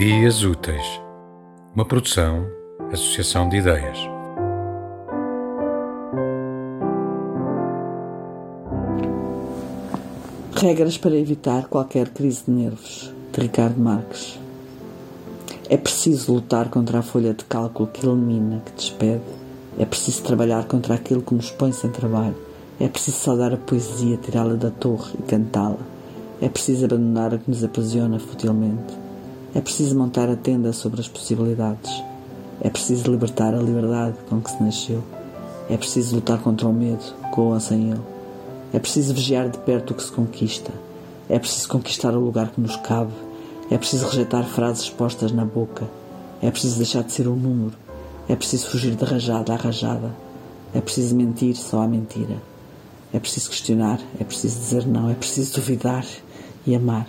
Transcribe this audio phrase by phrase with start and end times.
[0.00, 0.98] Dias Úteis,
[1.74, 2.46] uma produção,
[2.90, 3.98] associação de ideias.
[10.56, 14.40] Regras para evitar qualquer crise de nervos, de Ricardo Marques.
[15.68, 19.20] É preciso lutar contra a folha de cálculo que elimina, que despede.
[19.78, 22.36] É preciso trabalhar contra aquilo que nos põe sem trabalho.
[22.80, 25.76] É preciso saudar a poesia, tirá-la da torre e cantá-la.
[26.40, 29.09] É preciso abandonar o que nos aprisiona futilmente.
[29.52, 31.90] É preciso montar a tenda sobre as possibilidades.
[32.60, 35.02] É preciso libertar a liberdade com que se nasceu.
[35.68, 38.00] É preciso lutar contra o medo, com ou sem ele.
[38.72, 40.70] É preciso vigiar de perto o que se conquista.
[41.28, 43.10] É preciso conquistar o lugar que nos cabe.
[43.68, 45.88] É preciso rejeitar frases postas na boca.
[46.40, 47.76] É preciso deixar de ser um número.
[48.28, 50.14] É preciso fugir de rajada a rajada.
[50.72, 52.36] É preciso mentir só à mentira.
[53.12, 53.98] É preciso questionar.
[54.20, 55.10] É preciso dizer não.
[55.10, 56.06] É preciso duvidar
[56.64, 57.08] e amar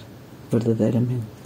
[0.52, 1.41] verdadeiramente.